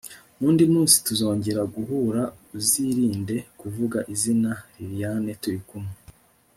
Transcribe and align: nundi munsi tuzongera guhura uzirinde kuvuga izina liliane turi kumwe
nundi 0.39 0.63
munsi 0.73 0.95
tuzongera 1.07 1.61
guhura 1.75 2.21
uzirinde 2.57 3.35
kuvuga 3.59 3.97
izina 4.13 4.49
liliane 4.75 5.31
turi 5.41 5.61
kumwe 5.69 5.95